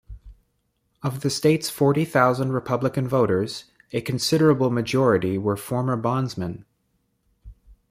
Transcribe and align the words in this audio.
Of 1.03 1.19
the 1.21 1.29
state's 1.29 1.69
forty 1.69 2.05
thousand 2.05 2.53
Republicans 2.53 3.07
voters, 3.07 3.65
a 3.93 4.01
considerable 4.01 4.71
majority 4.71 5.37
were 5.37 5.55
former 5.55 5.95
bondsmen. 5.95 6.65